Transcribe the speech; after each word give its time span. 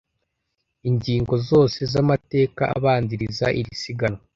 ingingo 0.89 1.33
zose 1.49 1.79
z’amateka 1.91 2.63
abanziriza 2.77 3.45
iri 3.59 3.73
siganwa 3.81 4.21